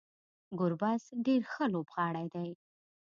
[0.59, 2.49] ګربز ډیر ښه لوبغاړی دی